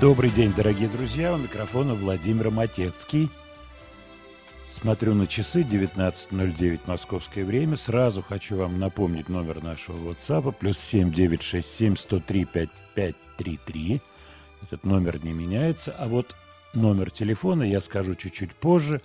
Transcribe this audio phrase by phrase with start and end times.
[0.00, 1.32] Добрый день, дорогие друзья.
[1.32, 3.30] У микрофона Владимир Матецкий.
[4.68, 7.78] Смотрю на часы 19.09 московское время.
[7.78, 10.52] Сразу хочу вам напомнить номер нашего WhatsApp.
[10.52, 14.02] Плюс 7967 103 5533.
[14.64, 15.94] Этот номер не меняется.
[15.98, 16.36] А вот
[16.74, 19.00] номер телефона я скажу чуть-чуть позже,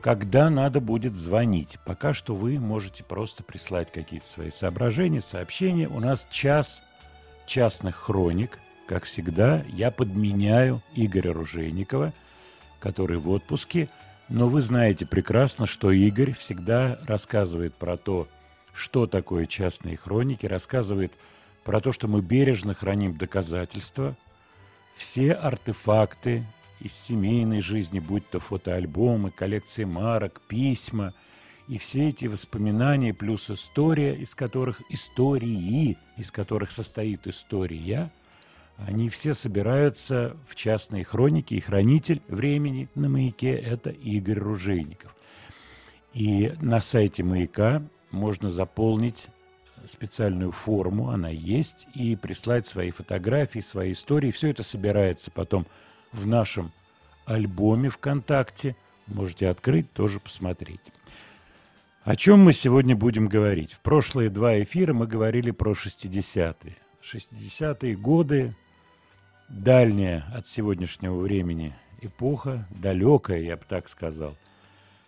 [0.00, 1.80] когда надо будет звонить.
[1.84, 5.88] Пока что вы можете просто прислать какие-то свои соображения, сообщения.
[5.88, 6.80] У нас час
[7.44, 8.60] частных хроник–
[8.92, 12.12] как всегда, я подменяю Игоря Ружейникова,
[12.78, 13.88] который в отпуске.
[14.28, 18.28] Но вы знаете прекрасно, что Игорь всегда рассказывает про то,
[18.74, 21.10] что такое частные хроники, рассказывает
[21.64, 24.14] про то, что мы бережно храним доказательства,
[24.94, 26.44] все артефакты
[26.78, 31.14] из семейной жизни, будь то фотоальбомы, коллекции марок, письма,
[31.66, 38.12] и все эти воспоминания плюс история, из которых истории, из которых состоит история–
[38.76, 45.14] они все собираются в частные хроники, и хранитель времени на «Маяке»— это Игорь Ружейников.
[46.12, 49.26] И на сайте «Маяка» можно заполнить
[49.86, 54.30] специальную форму, она есть, и прислать свои фотографии, свои истории.
[54.30, 55.66] Все это собирается потом
[56.12, 56.72] в нашем
[57.24, 58.76] альбоме ВКонтакте.
[59.06, 60.80] Можете открыть, тоже посмотреть.
[62.04, 63.72] О чем мы сегодня будем говорить?
[63.74, 66.76] В прошлые два эфира мы говорили про 60-е.
[67.02, 68.54] 60-е годы
[69.48, 74.36] дальняя от сегодняшнего времени эпоха, далекая, я бы так сказал.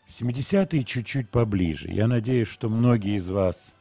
[0.08, 1.88] 70-е чуть-чуть поближе.
[1.88, 3.72] Я надеюсь, что многие из вас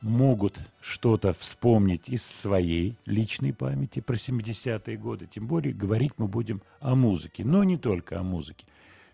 [0.00, 5.26] могут что-то вспомнить из своей личной памяти про 70-е годы.
[5.26, 8.66] Тем более говорить мы будем о музыке, но не только о музыке.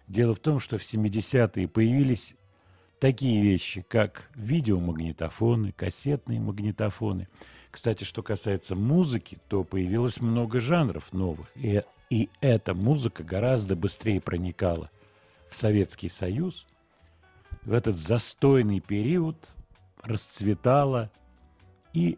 [0.08, 2.34] Дело в том, что в 70-е появились
[2.98, 7.28] такие вещи, как видеомагнитофоны, кассетные магнитофоны–
[7.74, 14.20] кстати, что касается музыки, то появилось много жанров новых, и, и эта музыка гораздо быстрее
[14.20, 14.92] проникала
[15.50, 16.66] в Советский Союз.
[17.64, 19.48] В этот застойный период
[20.04, 21.10] расцветала
[21.92, 22.16] и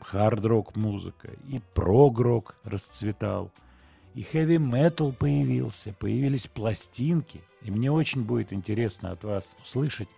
[0.00, 3.52] хард-рок музыка, и прог-рок расцветал,
[4.14, 7.40] и хэви-метал появился, появились пластинки.
[7.62, 10.08] И мне очень будет интересно от вас услышать,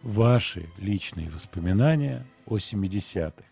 [0.00, 3.44] ваши личные воспоминания о 70-х.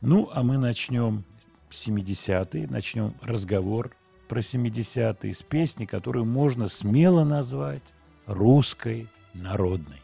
[0.00, 1.24] Ну, а мы начнем
[1.70, 3.92] 70-е, начнем разговор
[4.28, 7.94] про 70-е с песни, которую можно смело назвать
[8.26, 10.02] русской народной.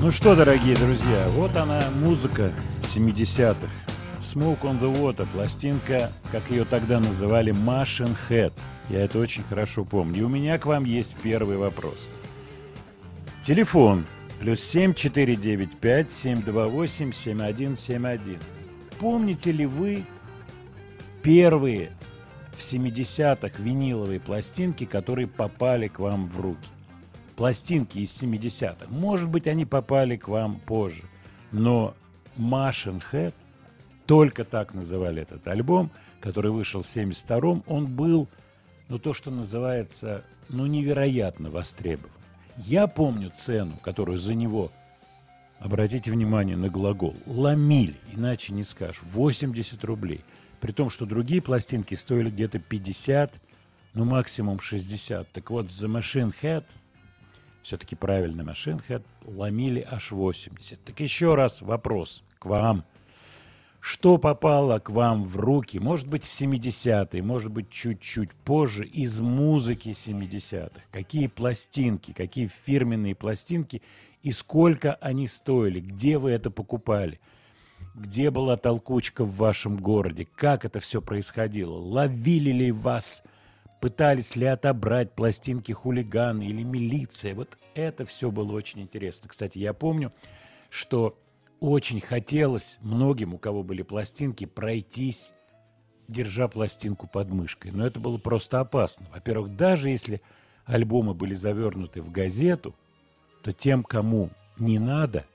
[0.00, 3.68] Ну что, дорогие друзья, вот она музыка 70-х.
[4.20, 8.52] Smoke on the Water, пластинка, как ее тогда называли, Machine Head.
[8.88, 10.20] Я это очень хорошо помню.
[10.20, 11.98] И у меня к вам есть первый вопрос.
[13.42, 14.06] Телефон
[14.40, 18.38] плюс 7495 728 7171.
[18.98, 20.04] Помните ли вы
[21.22, 21.92] первые
[22.52, 26.68] в 70-х виниловые пластинки, которые попали к вам в руки?
[27.36, 28.86] Пластинки из 70-х.
[28.88, 31.04] Может быть, они попали к вам позже.
[31.52, 31.94] Но
[32.38, 33.34] Machine Head
[34.06, 37.64] только так называли этот альбом, который вышел в 72-м.
[37.66, 38.28] Он был,
[38.88, 42.10] ну, то, что называется, ну, невероятно востребован.
[42.56, 44.70] Я помню цену, которую за него,
[45.58, 50.22] обратите внимание на глагол, ломили, иначе не скажешь, 80 рублей.
[50.60, 53.34] При том, что другие пластинки стоили где-то 50,
[53.94, 55.30] ну, максимум 60.
[55.32, 56.64] Так вот, за Machine Head,
[57.62, 60.82] все-таки правильно, Machine Head, ломили аж 80.
[60.84, 62.84] Так еще раз вопрос к вам–
[63.88, 69.20] что попало к вам в руки, может быть, в 70-е, может быть, чуть-чуть позже, из
[69.20, 70.82] музыки 70-х?
[70.90, 73.82] Какие пластинки, какие фирменные пластинки
[74.24, 75.78] и сколько они стоили?
[75.78, 77.20] Где вы это покупали?
[77.94, 80.26] Где была толкучка в вашем городе?
[80.34, 81.76] Как это все происходило?
[81.76, 83.22] Ловили ли вас?
[83.80, 87.36] Пытались ли отобрать пластинки хулиганы или милиция?
[87.36, 89.28] Вот это все было очень интересно.
[89.28, 90.12] Кстати, я помню,
[90.70, 91.16] что
[91.60, 95.32] очень хотелось многим, у кого были пластинки, пройтись
[96.08, 97.72] держа пластинку под мышкой.
[97.72, 99.06] Но это было просто опасно.
[99.12, 100.22] Во-первых, даже если
[100.64, 102.74] альбомы были завернуты в газету,
[103.42, 105.26] то тем, кому не надо,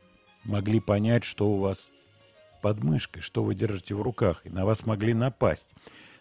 [0.44, 1.92] могли понять, что у вас
[2.62, 5.74] под мышкой, что вы держите в руках, и на вас могли напасть.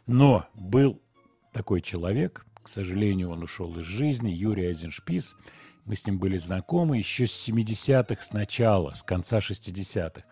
[0.06, 1.00] Но был
[1.52, 5.34] такой человек, к сожалению, он ушел из жизни, Юрий Айзеншпис.
[5.90, 10.22] Мы с ним были знакомы еще с 70-х, с начала, с конца 60-х.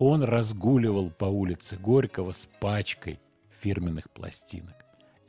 [0.00, 3.20] Он разгуливал по улице Горького с пачкой
[3.60, 4.74] фирменных пластинок.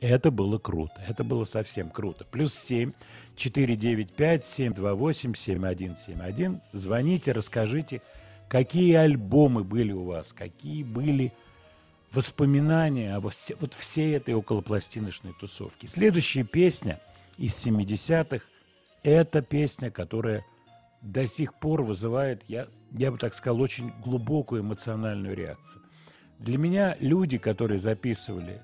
[0.00, 2.24] Это было круто, это было совсем круто.
[2.24, 2.94] Плюс 7
[3.36, 6.60] 495 728 7171.
[6.72, 8.02] Звоните, расскажите,
[8.48, 11.32] какие альбомы были у вас, какие были
[12.10, 15.86] воспоминания все, вот всей этой околопластиночной тусовке.
[15.86, 16.98] Следующая песня
[17.38, 18.44] из 70-х–
[19.06, 20.44] это песня, которая
[21.00, 25.82] до сих пор вызывает, я, я бы так сказал, очень глубокую эмоциональную реакцию.
[26.38, 28.62] Для меня люди, которые записывали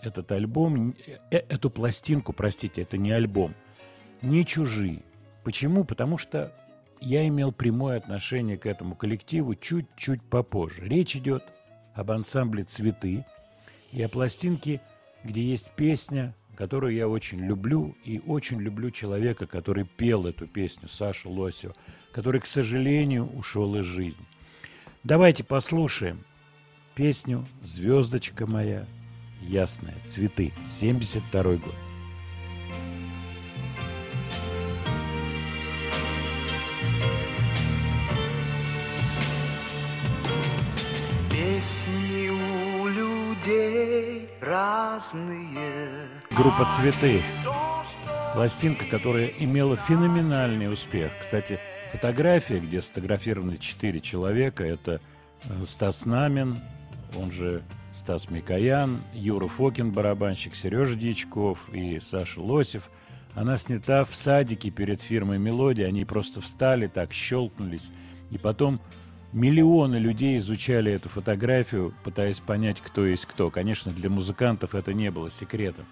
[0.00, 0.94] этот альбом,
[1.30, 3.54] э, эту пластинку, простите, это не альбом,
[4.22, 5.02] не чужие.
[5.42, 5.84] Почему?
[5.84, 6.54] Потому что
[7.00, 10.84] я имел прямое отношение к этому коллективу чуть-чуть попозже.
[10.84, 11.42] Речь идет
[11.94, 13.26] об ансамбле «Цветы»
[13.90, 14.80] и о пластинке,
[15.24, 20.88] где есть песня, которую я очень люблю, и очень люблю человека, который пел эту песню,
[20.88, 21.74] Сашу Лосева,
[22.12, 24.26] который, к сожалению, ушел из жизни.
[25.02, 26.22] Давайте послушаем
[26.94, 28.86] песню «Звездочка моя»,
[29.40, 31.74] ясная, цветы, 72 год.
[41.60, 41.99] Людей
[44.40, 46.08] разные.
[46.30, 47.22] Группа «Цветы».
[48.34, 51.10] Пластинка, которая имела феноменальный успех.
[51.20, 51.58] Кстати,
[51.90, 55.00] фотография, где сфотографированы четыре человека, это
[55.44, 56.60] э, Стас Намин,
[57.18, 62.88] он же Стас Микоян, Юра Фокин, барабанщик, Сережа Дьячков и Саша Лосев.
[63.34, 65.86] Она снята в садике перед фирмой «Мелодия».
[65.86, 67.90] Они просто встали так, щелкнулись.
[68.30, 68.80] И потом
[69.32, 73.50] миллионы людей изучали эту фотографию, пытаясь понять, кто есть кто.
[73.50, 75.86] Конечно, для музыкантов это не было секретом.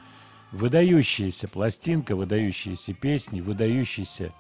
[0.53, 4.33] Выдающаяся пластинка, выдающиеся песни, выдающийся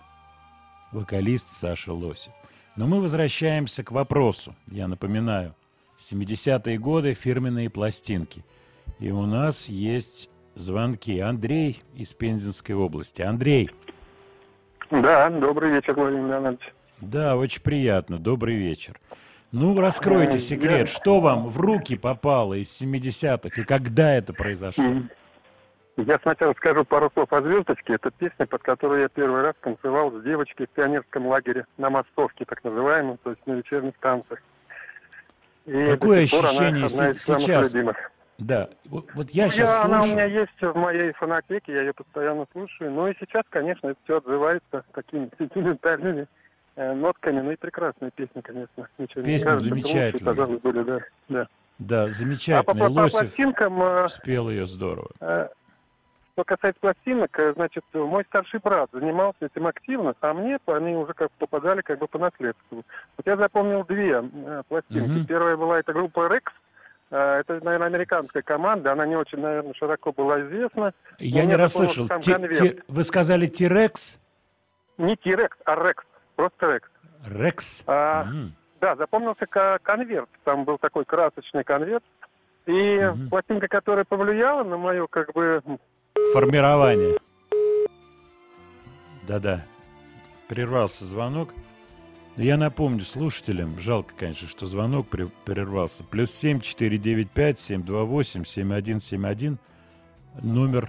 [0.93, 2.33] вокалист Саша Лосев.
[2.77, 4.55] Но мы возвращаемся к вопросу.
[4.69, 5.55] Я напоминаю,
[5.99, 8.45] 70-е годы фирменные пластинки.
[8.99, 11.19] И у нас есть звонки.
[11.21, 13.23] Андрей из Пензенской области.
[13.23, 13.71] Андрей.
[14.91, 16.73] Да, добрый вечер, Владимир Леонидович.
[17.01, 18.19] Да, очень приятно.
[18.19, 18.95] Добрый вечер.
[19.53, 20.81] Ну, раскройте секрет.
[20.81, 20.87] Я...
[20.87, 24.85] Что вам в руки попало из 70-х и когда это произошло?
[25.97, 27.95] Я сначала скажу пару слов о «Звездочке».
[27.95, 32.45] Это песня, под которую я первый раз танцевал с девочкой в пионерском лагере на Мостовке,
[32.45, 34.39] так называемом, то есть на вечерних танцах.
[35.67, 37.75] И Какое ощущение она сейчас?
[38.39, 39.97] Да, вот, вот я сейчас я, слушаю.
[39.97, 42.93] Она у меня есть в моей фонотеке, я ее постоянно слушаю.
[42.93, 46.29] Но и сейчас, конечно, это все отзывается такими сентиментальными
[46.79, 47.41] нотками.
[47.41, 48.89] Ну и прекрасная песня, конечно.
[48.99, 50.47] Ничего Песня не замечательная.
[50.47, 51.47] Лучше, были, да, да.
[51.79, 52.61] да, замечательная.
[52.61, 53.83] А по, по, по пластинкам...
[53.83, 55.11] Э, спел ее здорово.
[55.21, 55.49] Э,
[56.39, 61.13] что касается пластинок, э, значит, мой старший брат занимался этим активно, а мне они уже
[61.13, 62.85] как попадали как бы по наследству.
[63.17, 65.23] Вот я запомнил две э, пластинки.
[65.23, 65.27] Mm-hmm.
[65.27, 66.39] Первая была эта группа э,
[67.41, 70.95] это, наверное, американская команда, она не очень, наверное, широко была известна.
[71.19, 72.07] Я не расслышал.
[72.87, 74.21] Вы сказали Тирекс?
[74.97, 76.05] Не Тирекс, а Рекс.
[76.39, 76.89] Просто Рекс.
[77.27, 77.83] Рекс.
[77.89, 78.51] А, mm.
[78.81, 79.45] Да, запомнился
[79.83, 80.29] конверт.
[80.45, 82.05] Там был такой красочный конверт.
[82.67, 83.29] И mm-hmm.
[83.29, 85.61] пластинка, которая повлияла на мою, как бы,
[86.33, 87.19] формирование.
[89.27, 89.65] Да-да,
[90.47, 91.55] прервался звонок.
[92.37, 96.05] Я напомню слушателям, жалко, конечно, что звонок прервался.
[96.05, 99.59] Плюс семь четыре девять пять семь два восемь семь один семь один.
[100.41, 100.89] Номер,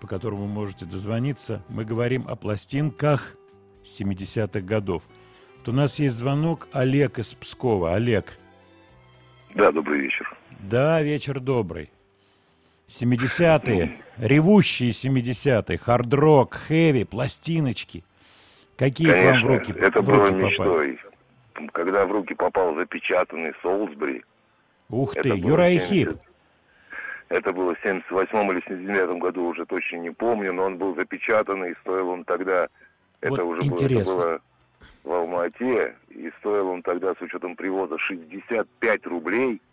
[0.00, 1.62] по которому вы можете дозвониться.
[1.68, 3.36] Мы говорим о пластинках
[3.84, 5.02] 70-х годов.
[5.58, 7.94] Вот у нас есть звонок Олег из Пскова.
[7.94, 8.38] Олег.
[9.54, 10.36] Да, добрый вечер.
[10.60, 11.90] Да, вечер добрый.
[12.88, 18.04] 70-е, ревущие 70-е, хард-рок, хэви, пластиночки.
[18.76, 20.98] Какие Конечно, к вам в руки это в было руки мечтой.
[21.54, 21.68] Попали?
[21.72, 24.24] Когда в руки попал запечатанный Солсбери.
[24.88, 26.10] Ух ты, Юра и Хип.
[27.28, 31.70] Это было в 78 или 79 году, уже точно не помню, но он был запечатанный,
[31.70, 32.68] и стоил он тогда,
[33.30, 34.14] вот это уже интересно.
[34.14, 34.40] было, это было
[35.04, 39.60] в Алма-Ате, и стоил он тогда с учетом привоза 65 рублей–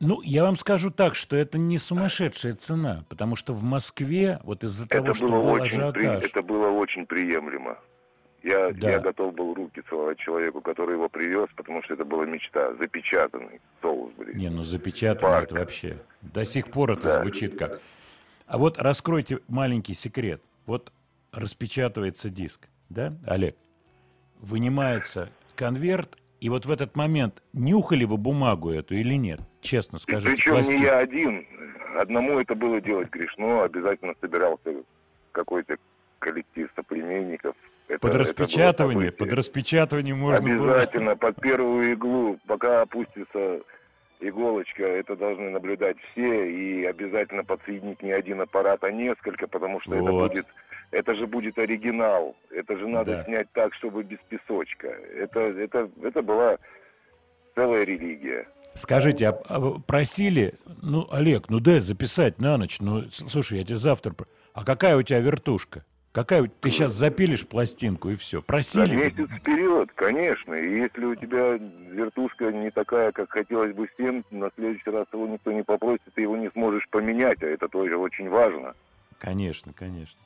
[0.00, 4.64] ну, я вам скажу так, что это не сумасшедшая цена, потому что в Москве вот
[4.64, 6.20] из-за того, что был очень ажиотаж...
[6.22, 6.26] При...
[6.26, 7.78] Это было очень приемлемо.
[8.42, 8.92] Я, да.
[8.92, 12.74] я готов был руки целовать человеку, который его привез, потому что это была мечта.
[12.74, 14.34] Запечатанный Солсбери.
[14.34, 15.44] Не, ну запечатанный Парк.
[15.46, 15.98] это вообще.
[16.22, 17.22] До сих пор это да.
[17.22, 17.80] звучит как.
[18.46, 20.40] А вот раскройте маленький секрет.
[20.66, 20.92] Вот
[21.36, 23.56] распечатывается диск, да, Олег?
[24.40, 29.40] Вынимается конверт, и вот в этот момент нюхали вы бумагу эту или нет?
[29.60, 30.36] Честно скажите.
[30.36, 30.76] Причем пластин.
[30.76, 31.46] не я один.
[31.98, 34.74] Одному это было делать грешно, обязательно собирался
[35.32, 35.76] какой-то
[36.18, 37.54] коллектив соплеменников.
[37.88, 41.14] Это, под распечатывание, под распечатывание можно Обязательно, было...
[41.14, 43.60] Под первую иглу, пока опустится
[44.20, 49.96] иголочка, это должны наблюдать все, и обязательно подсоединить не один аппарат, а несколько, потому что
[49.96, 50.02] вот.
[50.02, 50.46] это будет,
[50.90, 53.24] это же будет оригинал, это же надо да.
[53.24, 54.88] снять так, чтобы без песочка.
[54.88, 56.58] Это, это, это была
[57.54, 58.46] целая религия.
[58.74, 63.76] Скажите, а, а просили, ну, Олег, ну дай записать на ночь, ну, слушай, я тебе
[63.76, 64.14] завтра...
[64.52, 65.84] А какая у тебя вертушка?
[66.12, 68.40] Какая ты сейчас запилишь пластинку и все?
[68.40, 68.86] Просили?
[68.86, 70.54] За месяц вперед, конечно.
[70.54, 75.26] И если у тебя вертушка не такая, как хотелось бы всем, на следующий раз его
[75.26, 78.74] никто не попросит, ты его не сможешь поменять, а это тоже очень важно.
[79.18, 80.18] Конечно, конечно.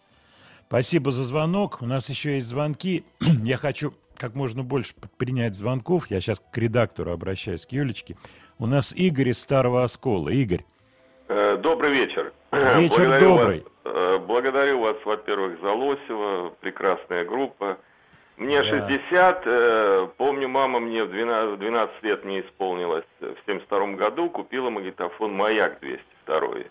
[0.71, 1.83] Спасибо за звонок.
[1.83, 3.03] У нас еще есть звонки.
[3.43, 6.07] Я хочу как можно больше принять звонков.
[6.12, 8.15] Я сейчас к редактору обращаюсь, к Юлечке.
[8.57, 10.29] У нас Игорь из Старого Оскола.
[10.29, 10.65] Игорь.
[11.27, 12.33] Э, добрый вечер.
[12.53, 13.65] Вечер благодарю добрый.
[13.83, 17.77] Вас, э, благодарю вас, во-первых, за Лосева, прекрасная группа.
[18.37, 18.87] Мне да.
[18.87, 24.71] 60, э, помню, мама мне в 12, 12 лет мне исполнилось, в 72 году купила
[24.71, 26.71] магнитофон «Маяк» 202.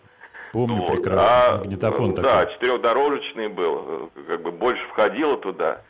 [0.52, 0.92] Помню вот.
[0.94, 2.32] прекрасно, а, магнитофон такой.
[2.32, 5.82] Да, четырехдорожечный был, как бы больше входило туда.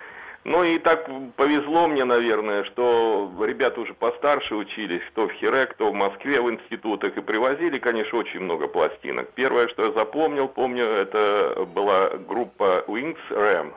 [0.46, 5.92] Ну и так повезло мне, наверное, что ребята уже постарше учились, кто в Хире, кто
[5.92, 9.30] в Москве в институтах, и привозили, конечно, очень много пластинок.
[9.36, 13.74] Первое, что я запомнил, помню, это была группа Wings Ram,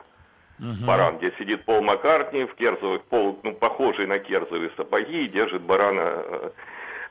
[0.57, 0.85] угу.
[0.87, 5.61] баран, где сидит Пол Маккартни в керзовых, пол, ну, похожий на керзовые сапоги, и держит
[5.61, 6.23] барана.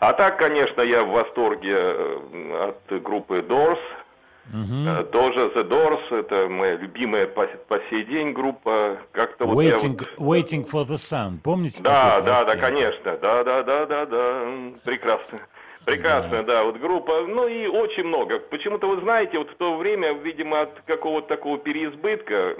[0.02, 3.78] А так, конечно, я в восторге э, от группы Doors,
[4.52, 5.04] Угу.
[5.12, 8.98] Тоже The Doors, это моя любимая по, по сей день группа.
[9.12, 10.36] Как-то вот waiting, вот...
[10.36, 11.80] waiting for the Sun, помните?
[11.80, 14.42] Да, да, да, конечно, да, да, да, да, да,
[14.84, 15.38] прекрасно.
[15.84, 16.54] Прекрасно, да.
[16.54, 18.38] да, вот группа, ну и очень много.
[18.38, 22.56] Почему-то вы знаете, вот в то время, видимо, от какого-то такого переизбытка,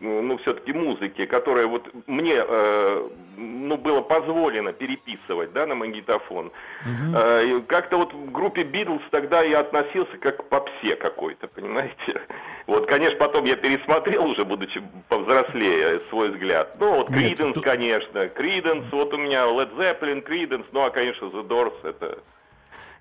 [0.00, 7.16] ну, все-таки музыки, которая вот мне, э, ну, было позволено переписывать, да, на магнитофон, угу.
[7.16, 12.22] э, как-то вот в группе Битлз тогда я относился как к попсе какой-то, понимаете?
[12.66, 16.76] Вот, конечно, потом я пересмотрел уже, будучи повзрослее, свой взгляд.
[16.78, 21.46] Ну, вот Криденс, конечно, Криденс, вот у меня Led Zeppelin, Криденс, ну, а, конечно, The
[21.46, 22.21] Doors, это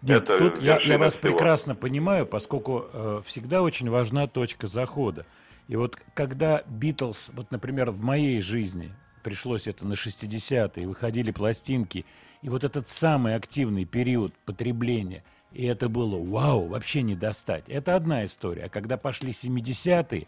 [0.02, 1.30] нет, это тут я, я вас всего.
[1.30, 5.26] прекрасно понимаю, поскольку э, всегда очень важна точка захода.
[5.68, 8.92] И вот когда Битлз, вот, например, в моей жизни
[9.24, 12.06] пришлось это на 60-е, выходили пластинки,
[12.42, 17.66] и вот этот самый активный период потребления, и это было вау, вообще не достать.
[17.68, 18.66] Это одна история.
[18.66, 20.28] А когда пошли 70-е,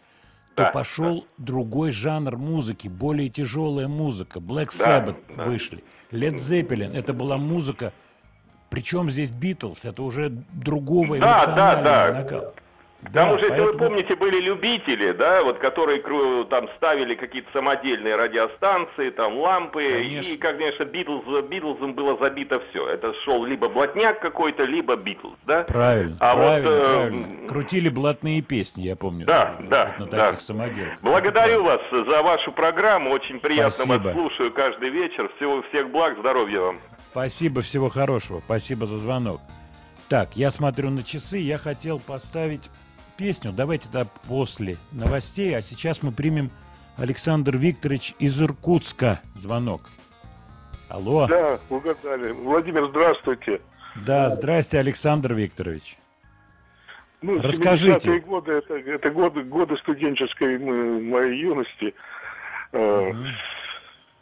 [0.54, 1.44] то да, пошел да.
[1.44, 4.38] другой жанр музыки, более тяжелая музыка.
[4.38, 5.82] Black Sabbath да, вышли.
[6.12, 7.92] Led Zeppelin, это была музыка
[8.74, 12.20] причем здесь Битлз, это уже другого да, эмоционального да, да.
[12.20, 12.54] накала.
[13.12, 13.68] Там да, уже, поэтому...
[13.68, 16.02] если вы помните, были любители, да, вот которые
[16.46, 20.32] там ставили какие-то самодельные радиостанции, там лампы, конечно.
[20.32, 22.88] и, конечно, Битлз, Битлзом было забито все.
[22.88, 25.62] Это шел либо блатняк какой-то, либо Битлз, да?
[25.64, 26.94] Правильно, а правильно, вот, э...
[26.94, 27.48] правильно.
[27.48, 29.24] Крутили блатные песни, я помню.
[29.24, 30.38] Да, да, на таких да.
[30.40, 30.98] самоделках.
[31.02, 34.02] Благодарю вас за вашу программу, очень приятно Спасибо.
[34.02, 35.30] вас слушаю каждый вечер.
[35.36, 36.78] Всего всех благ, здоровья вам.
[37.14, 38.42] Спасибо, всего хорошего.
[38.44, 39.40] Спасибо за звонок.
[40.08, 42.68] Так, я смотрю на часы, я хотел поставить
[43.16, 43.52] песню.
[43.52, 46.50] Давайте да после новостей, а сейчас мы примем
[46.96, 49.20] Александр Викторович из Иркутска.
[49.36, 49.90] Звонок.
[50.88, 51.28] Алло.
[51.28, 52.32] Да, угадали.
[52.32, 53.60] Владимир, здравствуйте.
[54.04, 55.96] Да, здрасте, Александр Викторович.
[57.22, 58.18] Ну, Расскажите.
[58.18, 61.94] годы, это, это годы, годы студенческой моей юности.
[62.72, 63.24] Угу.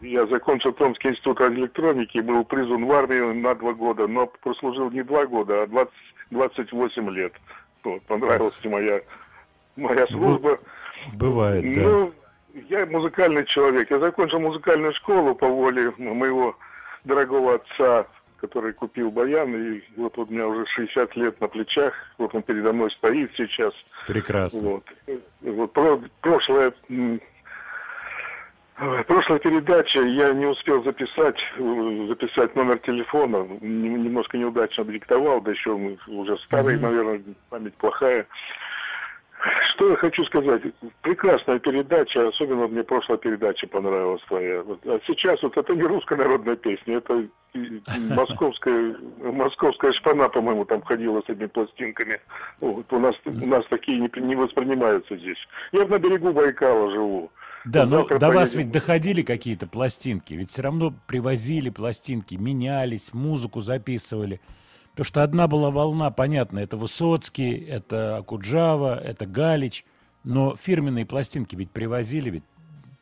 [0.02, 5.02] Я закончил Томский институт радиоэлектроники, был призван в армию на два года, но прослужил не
[5.02, 5.92] два года, а 20,
[6.30, 7.32] 28 лет.
[7.84, 9.00] Вот, понравилась моя,
[9.76, 10.58] моя служба.
[11.14, 11.80] Бывает, да.
[11.82, 12.12] Ну,
[12.68, 13.90] я музыкальный человек.
[13.90, 16.56] Я закончил музыкальную школу по воле моего
[17.04, 18.06] дорогого отца,
[18.38, 22.72] который купил баян, и вот у меня уже 60 лет на плечах, вот он передо
[22.72, 23.72] мной стоит сейчас.
[24.08, 24.60] Прекрасно.
[24.60, 24.84] Вот,
[25.42, 26.72] вот прошлое
[29.06, 35.70] Прошлая передача я не успел записать, э, записать номер телефона, немножко неудачно диктовал, да еще
[36.08, 36.80] уже старый, mm-hmm.
[36.80, 38.26] наверное, память плохая.
[39.70, 40.62] Что я хочу сказать?
[41.02, 44.60] Прекрасная передача, особенно мне прошлая передача понравилась твоя.
[44.60, 47.24] А сейчас вот это не русская народная песня, это
[48.16, 52.20] московская, московская шпана, по-моему, там ходила с этими пластинками.
[52.60, 55.38] Вот, у, нас, у нас такие не, не воспринимаются здесь.
[55.70, 57.30] Я на берегу Байкала живу.
[57.64, 63.60] Да, но до вас ведь доходили какие-то пластинки, ведь все равно привозили пластинки, менялись, музыку
[63.60, 64.40] записывали.
[64.92, 69.86] Потому что одна была волна, понятно, это Высоцкий, это Акуджава, это Галич,
[70.24, 72.44] но фирменные пластинки ведь привозили, ведь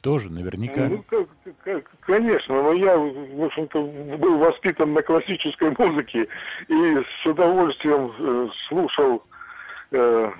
[0.00, 0.88] тоже наверняка.
[0.88, 1.29] Ну, как,
[1.64, 3.83] как, конечно, но я, в общем-то,
[4.19, 6.29] был воспитан на классической музыке
[6.69, 9.23] и с удовольствием э, слушал
[9.90, 10.31] э,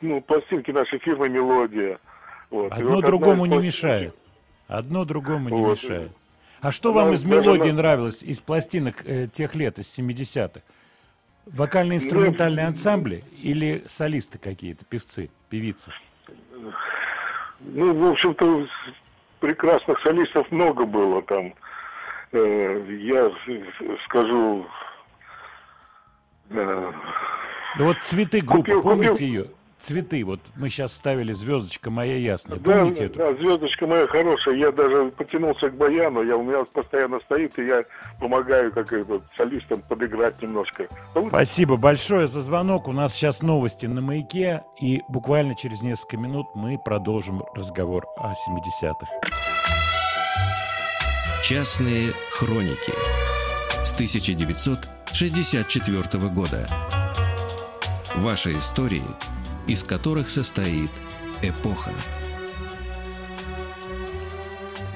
[0.00, 1.98] ну, пластинки нашей фирмы «Мелодия».
[2.54, 2.72] Вот.
[2.72, 4.14] Одно вот другому не мешает.
[4.68, 5.82] Одно другому не вот.
[5.82, 6.12] мешает.
[6.60, 7.78] А что Она, вам из мелодии на...
[7.78, 10.60] нравилось, из пластинок э, тех лет, из 70-х?
[11.46, 15.90] Вокально-инструментальные ну, ансамбли или солисты какие-то, певцы, певицы?
[17.60, 18.68] Ну, в общем-то,
[19.40, 21.54] прекрасных солистов много было там.
[22.30, 23.32] Э, я
[24.04, 24.64] скажу...
[26.50, 26.92] Э,
[27.78, 29.26] ну вот цветы группы, купил, помните купил...
[29.26, 29.46] ее?
[29.84, 30.24] Цветы.
[30.24, 32.58] Вот мы сейчас ставили звездочка моя ясная.
[32.58, 33.18] Помните да, эту?
[33.18, 34.54] Да, звездочка моя хорошая.
[34.56, 36.22] Я даже потянулся к баяну.
[36.22, 37.84] Я, у меня постоянно стоит, и я
[38.18, 40.88] помогаю как это, солистам подыграть немножко.
[41.28, 42.88] Спасибо большое за звонок.
[42.88, 44.62] У нас сейчас новости на маяке.
[44.80, 49.06] И буквально через несколько минут мы продолжим разговор о 70-х.
[51.42, 52.94] Частные хроники
[53.84, 56.66] с 1964 года.
[58.16, 59.02] Ваши истории–
[59.66, 60.90] из которых состоит
[61.42, 61.92] эпоха.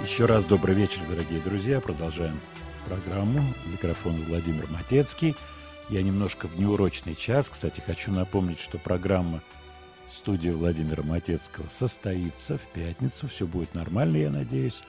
[0.04, 1.80] Еще раз добрый вечер, дорогие друзья.
[1.80, 2.38] Продолжаем
[2.86, 3.42] программу.
[3.66, 5.36] Микрофон Владимир Матецкий.
[5.88, 7.48] Я немножко в неурочный час.
[7.48, 9.42] Кстати, хочу напомнить, что программа
[10.10, 13.28] студии Владимира Матецкого состоится в пятницу.
[13.28, 14.82] Все будет нормально, я надеюсь.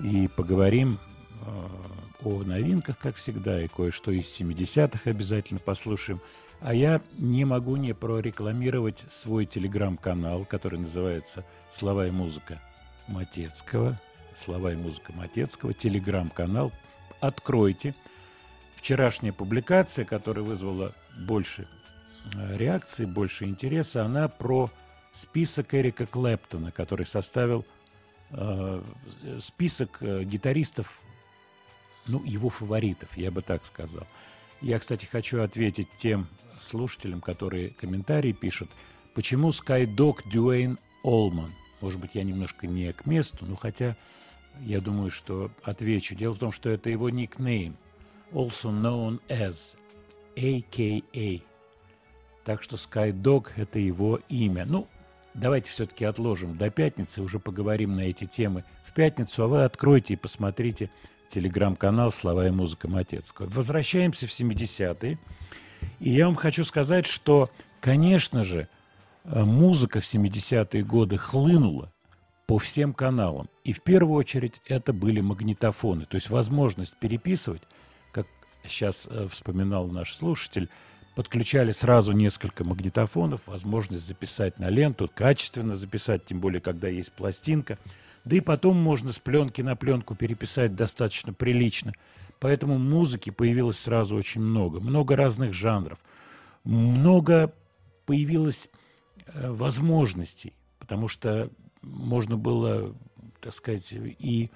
[0.00, 0.98] И поговорим
[1.40, 6.20] э, о новинках, как всегда, и кое-что из 70-х обязательно послушаем.
[6.64, 12.62] А я не могу не прорекламировать свой телеграм-канал, который называется «Слова и музыка
[13.08, 14.00] Матецкого».
[14.36, 16.70] «Слова и музыка Матецкого», телеграм-канал.
[17.20, 17.96] Откройте.
[18.76, 21.66] Вчерашняя публикация, которая вызвала больше
[22.32, 24.70] э, реакций, больше интереса, она про
[25.12, 27.66] список Эрика Клэптона, который составил
[28.30, 28.82] э,
[29.40, 31.00] список э, гитаристов,
[32.06, 34.06] ну, его фаворитов, я бы так сказал.
[34.60, 36.28] Я, кстати, хочу ответить тем
[36.62, 38.70] слушателям, которые комментарии пишут,
[39.14, 41.52] почему Skydog Дюэйн Олман?
[41.80, 43.96] Может быть, я немножко не к месту, но хотя
[44.60, 46.14] я думаю, что отвечу.
[46.14, 47.76] Дело в том, что это его никнейм,
[48.32, 49.76] also known as,
[50.36, 51.42] AKA.
[52.44, 54.64] Так что Skydog– это его имя.
[54.64, 54.88] Ну,
[55.34, 60.14] давайте все-таки отложим до пятницы, уже поговорим на эти темы в пятницу, а вы откройте
[60.14, 60.90] и посмотрите
[61.28, 63.48] телеграм-канал «Слова и музыка Матецкого».
[63.48, 65.18] Возвращаемся в 70-е.
[66.00, 67.48] И я вам хочу сказать, что,
[67.80, 68.68] конечно же,
[69.24, 71.92] э, музыка в 70-е годы хлынула
[72.46, 73.48] по всем каналам.
[73.64, 76.04] И в первую очередь это были магнитофоны.
[76.06, 77.62] То есть возможность переписывать,
[78.10, 78.26] как
[78.66, 80.68] сейчас э, вспоминал наш слушатель,
[81.14, 87.78] подключали сразу несколько магнитофонов, возможность записать на ленту, качественно записать, тем более, когда есть пластинка.
[88.24, 91.92] Да и потом можно с пленки на пленку переписать достаточно прилично–
[92.42, 96.00] Поэтому музыки появилось сразу очень много, много разных жанров,
[96.64, 97.54] много
[98.04, 98.68] появилось
[99.26, 101.50] э, возможностей, потому что
[101.82, 102.96] можно было,
[103.40, 104.50] так сказать, и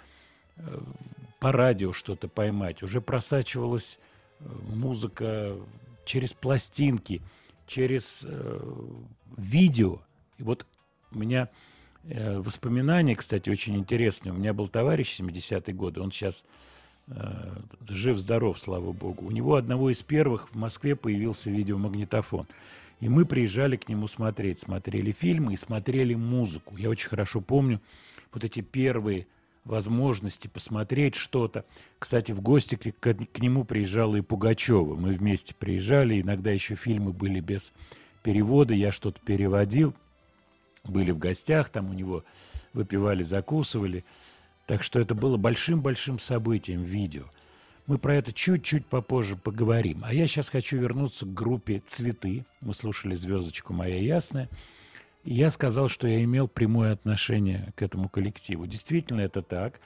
[0.57, 0.79] э,
[1.39, 2.83] по радио что-то поймать.
[2.83, 4.01] Уже просачивалась
[4.41, 5.55] э, музыка
[6.05, 7.23] через пластинки,
[7.69, 8.27] через
[9.37, 10.01] видео.
[10.39, 10.67] И вот
[11.13, 11.51] у меня
[12.03, 14.33] воспоминания, кстати, очень интересные.
[14.33, 16.45] У меня был товарищ 70-е годы, он сейчас
[17.89, 19.27] жив-здоров, слава богу.
[19.27, 22.47] У него одного из первых в Москве появился видеомагнитофон.
[23.01, 26.77] И мы приезжали к нему смотреть, смотрели фильмы и смотрели музыку.
[26.77, 27.81] Я очень хорошо помню
[28.33, 29.27] вот эти первые
[29.65, 31.65] возможности посмотреть что-то.
[31.99, 34.95] Кстати, в гости к, к, к нему приезжала и Пугачева.
[34.95, 37.73] Мы вместе приезжали, иногда еще фильмы были без
[38.23, 39.95] перевода, я что-то переводил.
[40.85, 42.25] Были в гостях, там у него
[42.73, 44.05] выпивали, закусывали.
[44.67, 47.25] Так что это было большим-большим событием видео.
[47.87, 50.03] Мы про это чуть-чуть попозже поговорим.
[50.05, 52.45] А я сейчас хочу вернуться к группе «Цветы».
[52.61, 54.49] Мы слушали «Звездочку моя ясная».
[55.23, 58.67] И я сказал, что я имел прямое отношение к этому коллективу.
[58.67, 59.81] Действительно, это так.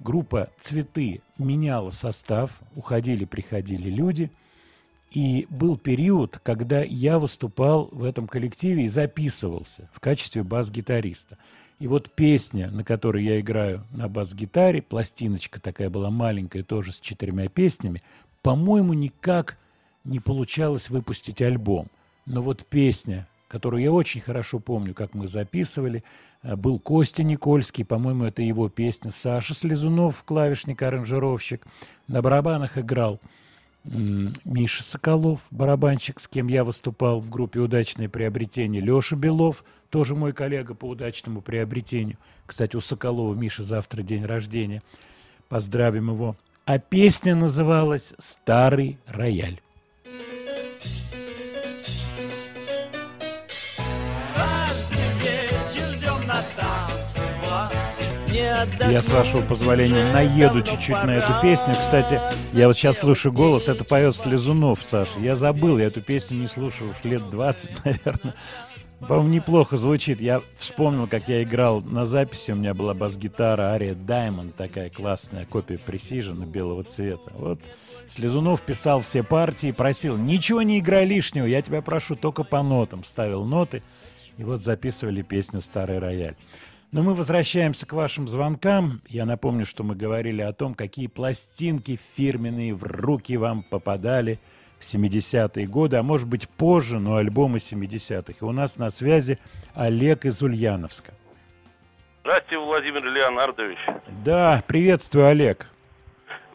[0.00, 4.32] Группа «Цветы» меняла состав, уходили, приходили люди.
[5.12, 11.38] И был период, когда я выступал в этом коллективе и записывался в качестве бас-гитариста.
[11.78, 17.00] И вот песня, на которой я играю на бас-гитаре, пластиночка такая была маленькая, тоже с
[17.00, 18.02] четырьмя песнями,
[18.42, 19.58] по-моему, никак
[20.04, 21.88] не получалось выпустить альбом.
[22.24, 26.02] Но вот песня, которую я очень хорошо помню, как мы записывали,
[26.42, 31.66] э, был Костя Никольский, по-моему, это его песня, Саша Слезунов, клавишник-аранжировщик,
[32.08, 33.20] на барабанах играл
[33.86, 40.32] Миша Соколов, барабанщик, с кем я выступал в группе «Удачное приобретение», Леша Белов, тоже мой
[40.32, 42.18] коллега по удачному приобретению.
[42.46, 44.82] Кстати, у Соколова Миша завтра день рождения.
[45.48, 46.36] Поздравим его.
[46.64, 49.60] А песня называлась «Старый рояль».
[58.80, 61.74] Я, с вашего позволения, наеду чуть-чуть на эту песню.
[61.74, 62.20] Кстати,
[62.52, 65.18] я вот сейчас слышу голос, это поет Слезунов, Саша.
[65.20, 68.34] Я забыл, я эту песню не слушаю уж лет 20, наверное.
[69.00, 70.22] По-моему, неплохо звучит.
[70.22, 72.52] Я вспомнил, как я играл на записи.
[72.52, 77.30] У меня была бас-гитара Ария Diamond, такая классная копия Precision белого цвета.
[77.34, 77.60] Вот
[78.08, 83.04] Слезунов писал все партии, просил, ничего не играй лишнего, я тебя прошу только по нотам.
[83.04, 83.82] Ставил ноты,
[84.38, 86.36] и вот записывали песню «Старый рояль».
[86.96, 89.02] Но мы возвращаемся к вашим звонкам.
[89.06, 94.40] Я напомню, что мы говорили о том, какие пластинки фирменные в руки вам попадали
[94.78, 98.32] в 70-е годы, а может быть позже, но альбомы 70-х.
[98.40, 99.38] И у нас на связи
[99.74, 101.12] Олег из Ульяновска.
[102.22, 103.78] Здравствуйте, Владимир Леонардович.
[104.24, 105.66] Да, приветствую, Олег.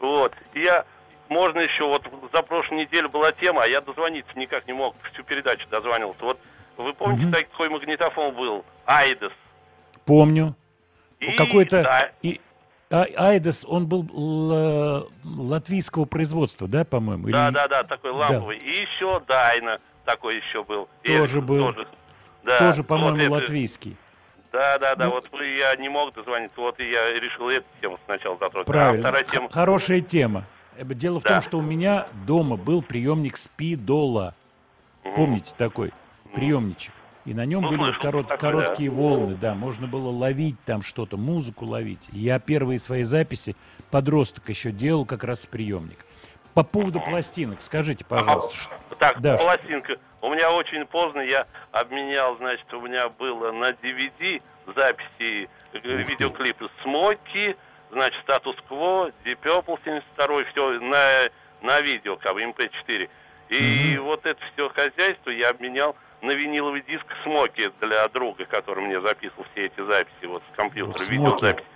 [0.00, 0.84] Вот, я,
[1.28, 2.02] можно еще, вот
[2.32, 6.24] за прошлую неделю была тема, а я дозвониться никак не мог, всю передачу дозвонился.
[6.24, 6.40] Вот
[6.78, 7.32] вы помните, угу.
[7.32, 9.30] такой магнитофон был, Айдес?
[10.04, 10.56] Помню.
[11.36, 11.82] Какой-то...
[11.82, 12.10] Да.
[12.22, 12.40] И...
[12.90, 14.06] А, Айдес, он был
[15.24, 17.28] латвийского производства, да, по-моему?
[17.30, 17.54] Да, Или...
[17.54, 18.58] да, да, такой ламповый.
[18.58, 18.64] Да.
[18.64, 20.88] И еще Дайна такой еще был.
[21.02, 21.72] Тоже Эльф, был.
[21.72, 21.88] Тоже,
[22.44, 23.96] да, тоже по-моему, вот латвийский.
[24.52, 27.98] Да, да, да, ну, вот я не мог дозвониться, вот и я решил эту тему
[28.04, 28.68] сначала затронуть.
[28.68, 29.48] А Правильно, а тема...
[29.50, 30.44] хорошая тема.
[30.76, 31.30] Э, дело в да.
[31.30, 34.34] том, что у меня дома был приемник Спидола.
[35.04, 35.14] Угу.
[35.14, 35.92] Помните такой
[36.34, 36.92] приемничек?
[37.24, 38.96] И на нем ну, были вот корот, такой, короткие да.
[38.96, 42.08] волны, да, можно было ловить там что-то, музыку ловить.
[42.10, 43.54] Я первые свои записи,
[43.90, 46.04] подросток еще делал как раз с приемник.
[46.54, 48.70] По поводу пластинок, скажите, пожалуйста.
[48.70, 48.96] Ага.
[48.98, 49.96] Так, да, пластинка.
[50.20, 54.42] У меня очень поздно я обменял, значит, у меня было на DVD
[54.74, 57.56] записи э, видеоклипы «Смоки»,
[57.90, 61.30] значит, «Статус-кво», «Deep Purple» 72 все на,
[61.62, 63.08] на видео, как бы, MP4.
[63.48, 64.00] И mm-hmm.
[64.00, 69.44] вот это все хозяйство я обменял на виниловый диск Смоки для друга, который мне записывал
[69.52, 71.66] все эти записи вот с компьютера, видеозаписи.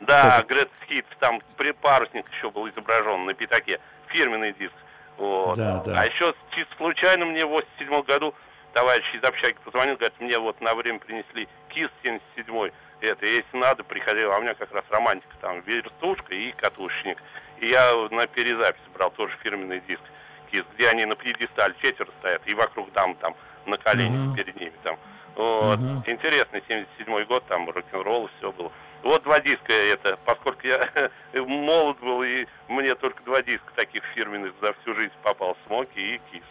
[0.00, 1.40] Да, Грет Хит, там
[1.82, 4.74] парусник еще был изображен на пятаке, фирменный диск.
[5.18, 5.58] Вот.
[5.58, 6.00] Да, да.
[6.00, 8.34] А еще чисто случайно мне в 87 году
[8.72, 13.82] товарищ из общаги позвонил, говорит, мне вот на время принесли КИС 77 это, если надо,
[13.82, 17.18] приходил, а у меня как раз романтика, там, вертушка и катушечник.
[17.58, 20.02] И я на перезапись брал тоже фирменный диск
[20.50, 23.34] КИС, где они на пьедестале четверо стоят, и вокруг дам там
[23.66, 24.36] на коленях uh-huh.
[24.36, 24.96] перед ними там.
[25.36, 25.78] Вот.
[25.78, 26.10] Uh-huh.
[26.10, 28.70] Интересный 77 год, там рок-н-ролл, все было.
[29.02, 34.52] Вот два диска это, поскольку я молод был, и мне только два диска таких фирменных
[34.60, 36.42] за всю жизнь попал, Смоки и Кис.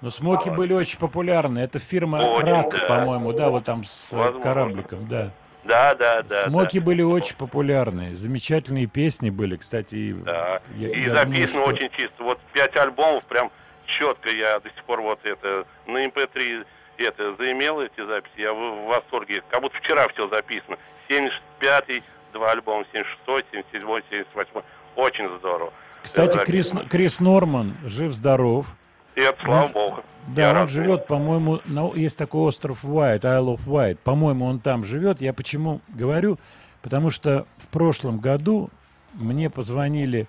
[0.00, 1.60] Ну, Смоки а, были очень популярны.
[1.60, 2.86] Это фирма очень, Рак, да.
[2.86, 4.42] по-моему, да, вот там с Возможно.
[4.42, 5.30] корабликом, да.
[5.64, 6.48] Да, да, да.
[6.48, 6.86] Смоки да.
[6.86, 8.16] были очень популярные.
[8.16, 10.12] Замечательные песни были, кстати.
[10.12, 10.60] Да.
[10.76, 11.60] Я, и я записано думаю, что...
[11.62, 12.24] очень чисто.
[12.24, 13.52] Вот пять альбомов прям
[13.98, 16.64] четко я до сих пор вот это на MP3 эм
[16.98, 19.42] это заимел эти записи, я в, в восторге.
[19.48, 20.76] Как будто вчера все записано.
[21.08, 22.02] 75-й,
[22.32, 24.62] два альбома, 76-й, 77-й, 78-й.
[24.96, 25.72] Очень здорово.
[26.02, 28.66] Кстати, Крис, Крис Норман жив-здоров.
[29.14, 30.04] Это слава он, богу.
[30.28, 33.98] Да, я он живет, по-моему, на, есть такой остров Уайт, Isle of Wight.
[34.02, 35.20] По-моему, он там живет.
[35.20, 36.38] Я почему говорю?
[36.80, 38.70] Потому что в прошлом году
[39.14, 40.26] мне позвонили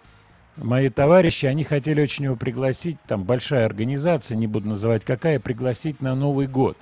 [0.58, 6.02] мои товарищи, они хотели очень его пригласить, там большая организация, не буду называть какая, пригласить
[6.02, 6.78] на Новый год.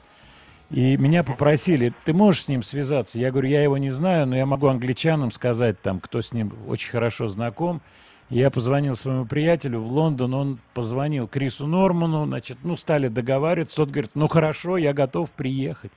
[0.69, 3.19] И меня попросили, ты можешь с ним связаться?
[3.19, 6.53] Я говорю, я его не знаю, но я могу англичанам сказать, там, кто с ним
[6.67, 7.81] очень хорошо знаком.
[8.29, 13.89] Я позвонил своему приятелю в Лондон, он позвонил Крису Норману, значит, ну, стали договариваться, тот
[13.89, 15.91] говорит, ну, хорошо, я готов приехать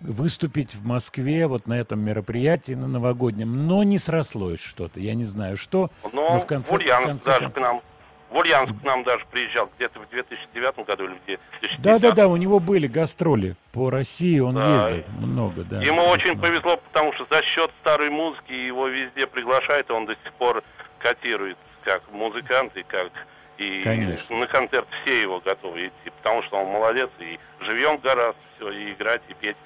[0.00, 5.24] выступить в Москве вот на этом мероприятии, на новогоднем, но не срослось что-то, я не
[5.24, 5.90] знаю что.
[6.12, 7.56] Но, но в конце, Ульяновск в конце даже концов...
[7.56, 7.82] к нам,
[8.30, 11.38] в Ульяновск к нам даже приезжал где-то в 2009 году или где
[11.78, 14.88] Да-да-да, у него были гастроли по России, он да.
[14.88, 15.82] ездил много, да.
[15.82, 20.14] Ему очень повезло, потому что за счет старой музыки его везде приглашают, и он до
[20.14, 20.62] сих пор
[20.98, 23.12] котируется как музыкант и как
[23.58, 24.36] И Конечно.
[24.36, 28.92] на концерт все его готовы идти, потому что он молодец, и живем гораздо, все, и
[28.92, 29.56] играть, и петь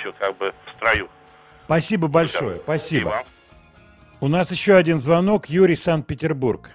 [0.00, 1.08] еще как бы в строю.
[1.66, 3.10] Спасибо большое, спасибо.
[3.10, 3.24] спасибо.
[4.20, 6.70] У нас еще один звонок, Юрий Санкт-Петербург.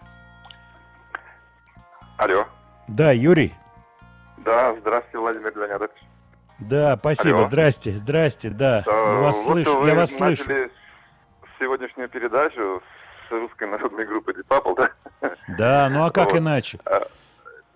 [2.18, 2.48] Алло.
[2.88, 3.54] Да, Юрий.
[4.38, 5.92] Да, здравствуйте, Владимир Леонидович.
[6.60, 7.48] Да, спасибо, Алло.
[7.48, 8.84] здрасте, здрасте, да.
[8.88, 10.44] А, вас вот слышу, я вас слышу.
[11.60, 12.82] сегодняшнюю передачу
[13.28, 15.32] с русской народной группой Deep Apple, да?
[15.58, 16.40] Да, ну а как вот.
[16.40, 16.80] иначе?
[16.86, 17.02] А,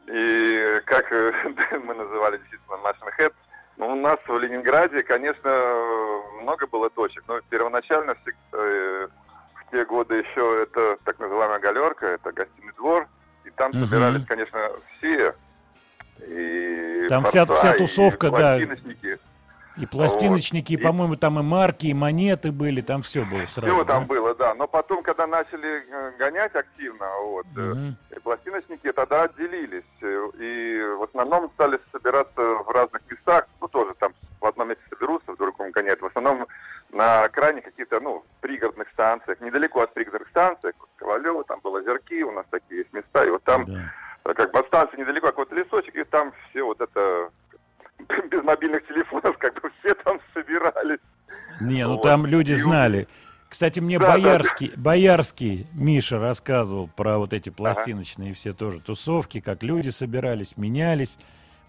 [0.07, 1.11] и как
[1.83, 3.33] мы называли действительно Machine Head,
[3.99, 5.49] нас в Ленинграде, конечно,
[6.41, 8.15] много было точек, но первоначально
[8.53, 9.07] э,
[9.55, 13.07] в те годы еще это так называемая галерка, это гостиный двор,
[13.45, 13.85] и там угу.
[13.85, 15.35] собирались, конечно, все.
[16.27, 18.59] И там вся, вся тусовка, и да.
[19.79, 20.79] И пластиночники, вот.
[20.79, 23.73] и, по-моему, там и марки, и монеты были, там все было сразу.
[23.73, 23.93] Все да?
[23.93, 24.53] там было, да.
[24.53, 27.95] Но потом, когда начали э, гонять активно, вот, угу.
[28.21, 29.85] пластиночники тогда отделились.
[30.01, 33.47] И в основном стали собираться в разных местах.
[33.61, 36.01] Ну, тоже там в одном месте соберутся, в другом гоняют.
[36.01, 36.45] В основном
[36.91, 42.31] на крайне каких-то, ну, пригородных станциях, недалеко от пригородных станций, Ковалева, там было Озерки, у
[42.31, 44.33] нас такие есть места, и вот там, да.
[44.33, 47.29] как бы от станции недалеко какой-то лесочек, и там все вот это
[48.29, 50.99] без мобильных телефонов, как бы все там собирались.
[51.61, 52.03] Не, ну вот.
[52.03, 53.07] там люди знали.
[53.49, 54.81] Кстати, мне да, Боярский, да.
[54.81, 58.35] Боярский Миша рассказывал про вот эти пластиночные ага.
[58.35, 61.17] все тоже тусовки, как люди собирались, менялись,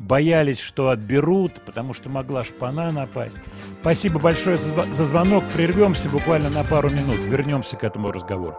[0.01, 3.39] боялись, что отберут, потому что могла шпана напасть.
[3.81, 5.45] Спасибо большое за, звонок.
[5.55, 7.21] Прервемся буквально на пару минут.
[7.21, 8.59] Вернемся к этому разговору.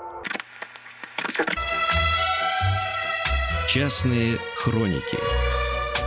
[3.67, 5.17] Частные хроники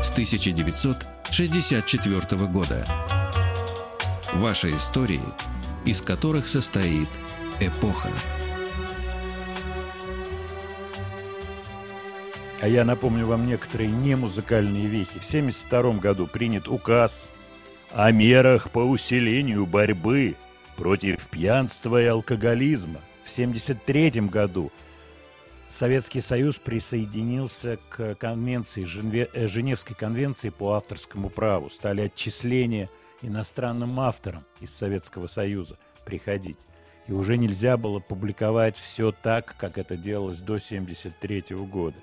[0.02, 2.84] с 1900 1964 года.
[4.34, 5.20] Ваши истории,
[5.84, 7.08] из которых состоит
[7.58, 8.10] эпоха.
[12.64, 15.18] А я напомню вам некоторые немузыкальные вехи.
[15.18, 17.30] В 1972 году принят указ
[17.92, 20.34] о мерах по усилению борьбы
[20.74, 23.02] против пьянства и алкоголизма.
[23.22, 24.72] В 1973 году
[25.68, 28.86] Советский Союз присоединился к конвенции,
[29.34, 31.68] э, Женевской конвенции по авторскому праву.
[31.68, 32.88] Стали отчисления
[33.20, 36.60] иностранным авторам из Советского Союза приходить.
[37.08, 41.98] И уже нельзя было публиковать все так, как это делалось до 1973 года.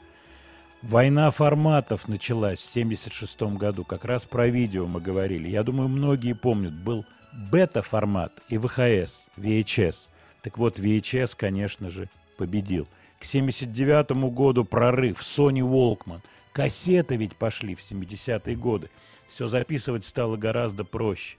[0.82, 3.84] Война форматов началась в 1976 году.
[3.84, 5.48] Как раз про видео мы говорили.
[5.48, 6.74] Я думаю, многие помнят.
[6.74, 7.06] Был
[7.52, 10.10] бета-формат и ВХС, VHS.
[10.42, 12.88] Так вот, VHS, конечно же, победил–
[13.22, 16.22] к 79 году прорыв, Sony Walkman.
[16.54, 18.90] Кассеты ведь пошли в 70-е годы.
[19.28, 21.38] Все записывать стало гораздо проще.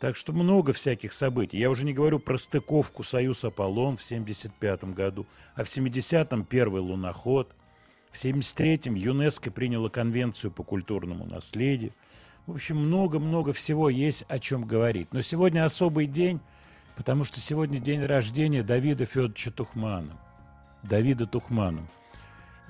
[0.00, 1.58] Так что много всяких событий.
[1.58, 6.80] Я уже не говорю про стыковку «Союз Аполлон» в 75 году, а в 70-м первый
[6.80, 7.54] луноход.
[8.16, 11.92] В 73-м ЮНЕСКО приняла конвенцию по культурному наследию.
[12.46, 15.12] В общем, много-много всего есть о чем говорить.
[15.12, 16.40] Но сегодня особый день,
[16.96, 20.16] потому что сегодня день рождения Давида Федоровича Тухмана.
[20.82, 21.86] Давида Тухману.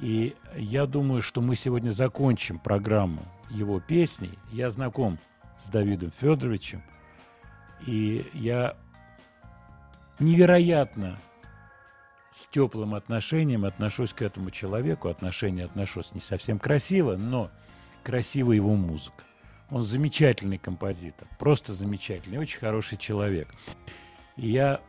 [0.01, 4.37] И я думаю, что мы сегодня закончим программу его песней.
[4.51, 5.17] Я знаком
[5.61, 6.83] с Давидом Федоровичем,
[7.87, 8.77] и я
[10.19, 11.21] невероятно
[12.37, 15.09] с теплым отношением отношусь к этому человеку.
[15.09, 17.51] Отношения отношусь не совсем красиво, но
[18.03, 19.25] красива его музыка.
[19.71, 23.49] Он замечательный композитор, просто замечательный, очень хороший человек.
[24.37, 24.83] И я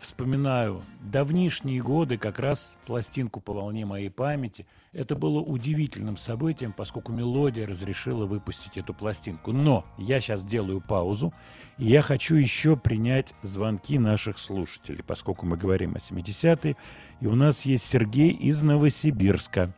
[0.00, 4.66] вспоминаю давнишние годы, как раз пластинку по волне моей памяти.
[4.92, 9.52] Это было удивительным событием, поскольку мелодия разрешила выпустить эту пластинку.
[9.52, 11.32] Но я сейчас делаю паузу,
[11.78, 16.76] и я хочу еще принять звонки наших слушателей, поскольку мы говорим о 70-е.
[17.20, 19.72] И у нас есть Сергей из Новосибирска.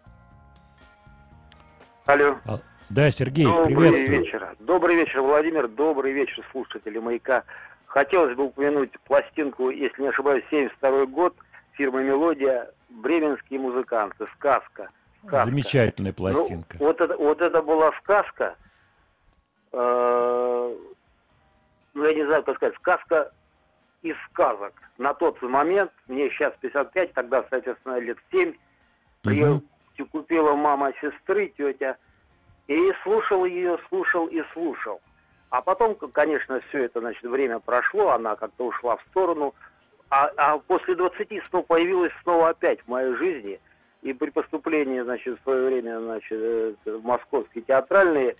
[2.05, 2.37] Алло.
[2.45, 2.59] А,
[2.91, 4.21] да, Сергей, Добрый приветствую.
[4.21, 4.57] вечер.
[4.61, 5.69] Добрый вечер, Владимир.
[5.69, 7.45] Добрый вечер, слушатели «Маяка».
[7.93, 11.37] Хотелось бы упомянуть пластинку, если не ошибаюсь, 72 год,
[11.73, 14.89] фирмы «Мелодия», бременские музыканты, «Сказка».
[15.19, 15.45] сказка.
[15.45, 16.79] Замечательная пластинка.
[16.81, 18.57] Ну, вот, это, вот это была сказка,
[19.73, 20.77] э,
[21.93, 23.31] ну, я не знаю, как сказать, сказка
[24.01, 24.73] из сказок.
[24.97, 28.55] На тот момент, мне сейчас 55, тогда, соответственно, лет 7,
[29.27, 29.63] угу.
[30.11, 31.99] купила мама сестры, тетя,
[32.69, 34.99] и слушал ее, слушал и слушал.
[35.53, 39.55] А потом, конечно, все это, значит, время прошло, она как-то ушла в сторону.
[40.09, 43.61] А, а после 20 снова появилась снова опять в моей жизни.
[44.01, 48.35] И при поступлении, значит, в свое время, значит, э, в московские театральные,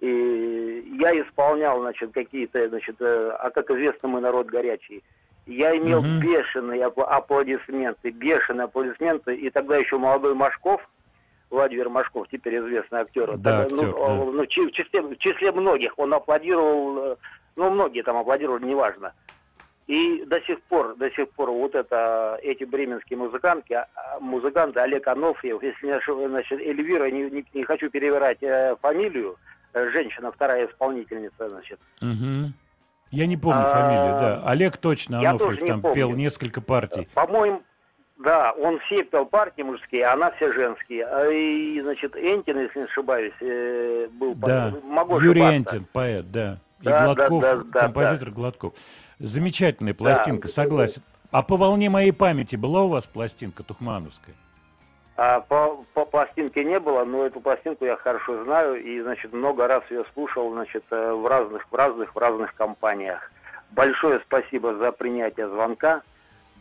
[0.00, 5.02] и я исполнял, значит, какие-то, значит, э, а как известно, мы народ горячий.
[5.46, 6.20] Я имел mm-hmm.
[6.20, 10.86] бешеные аплодисменты, бешеные аплодисменты, и тогда еще молодой Машков,
[11.52, 13.36] Владимир Машков, теперь известный актер.
[13.36, 14.32] Да, так, ну, актер, ну, да.
[14.32, 17.16] ну, в, числе, в числе многих он аплодировал, э,
[17.56, 19.12] ну, многие там аплодировали, неважно.
[19.86, 23.86] И до сих пор, до сих пор вот это, эти бременские музыканты, а,
[24.20, 29.36] музыканты Олег Анофьев, если не ошибаюсь, значит, Эльвира, не, не, не хочу перевирать э, фамилию,
[29.74, 31.78] э, женщина, вторая исполнительница, значит.
[32.00, 32.52] Угу.
[33.10, 34.42] Я не помню а, фамилию, да.
[34.46, 35.94] Олег точно Анофриев там помню.
[35.94, 37.08] пел несколько партий.
[37.12, 37.62] По-моему,
[38.22, 41.06] да, он все пел партии мужские, а она все женские.
[41.06, 44.34] А и, значит, Энтин, если не ошибаюсь, э, был...
[44.34, 46.58] Да, Могу Юрий Энтин, поэт, да.
[46.80, 48.34] И да, Гладков, да, да, композитор да.
[48.34, 48.74] Гладков.
[49.18, 50.54] Замечательная пластинка, да.
[50.54, 51.02] согласен.
[51.30, 54.34] А по волне моей памяти была у вас пластинка тухмановская?
[55.16, 59.68] А по, по пластинке не было, но эту пластинку я хорошо знаю и, значит, много
[59.68, 63.30] раз ее слушал, значит, э, в разных, в разных, в разных компаниях.
[63.70, 66.02] Большое спасибо за принятие звонка.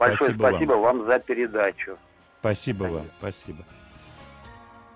[0.02, 0.98] Большое спасибо, спасибо вам.
[0.98, 1.98] вам за передачу.
[2.40, 3.66] Спасибо, спасибо вам, спасибо.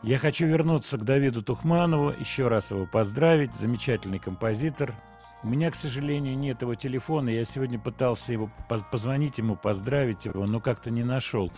[0.01, 3.53] Я хочу вернуться к Давиду Тухманову, еще раз его поздравить.
[3.53, 4.95] Замечательный композитор.
[5.43, 7.29] У меня, к сожалению, нет его телефона.
[7.29, 8.49] Я сегодня пытался его
[8.89, 11.51] позвонить ему, поздравить его, но как-то не нашел.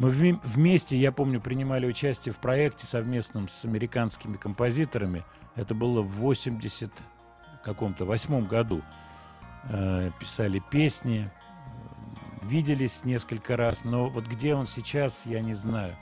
[0.00, 0.10] Мы
[0.42, 5.24] вместе, я помню, принимали участие в проекте совместном с американскими композиторами.
[5.54, 6.90] Это было в 80
[7.64, 8.82] каком-то восьмом году.
[9.70, 11.30] Э, писали песни,
[12.42, 15.96] виделись несколько раз, но вот где он сейчас, я не знаю.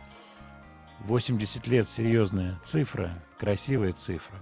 [1.01, 4.37] 80 лет серьезная цифра, красивая цифра.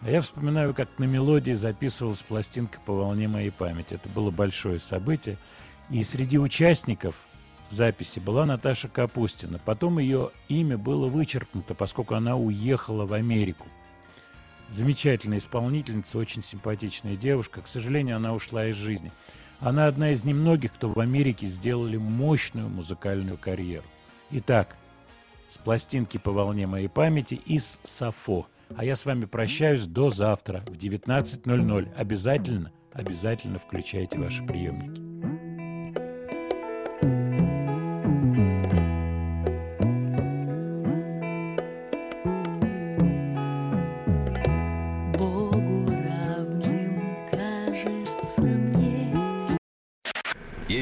[0.00, 3.94] А я вспоминаю, как на мелодии записывалась пластинка по волне моей памяти.
[3.94, 5.36] Это было большое событие.
[5.90, 7.14] И среди участников–
[7.70, 9.58] записи была Наташа Капустина.
[9.64, 13.66] Потом ее имя было вычеркнуто, поскольку она уехала в Америку.
[14.68, 17.62] Замечательная исполнительница, очень симпатичная девушка.
[17.62, 19.10] К сожалению, она ушла из жизни.
[19.60, 23.84] Она одна из немногих, кто в Америке сделали мощную музыкальную карьеру.
[24.30, 24.76] Итак,
[25.48, 28.46] с пластинки по волне моей памяти из Сафо.
[28.76, 31.94] А я с вами прощаюсь до завтра в 19.00.
[31.96, 35.09] Обязательно, обязательно включайте ваши приемники.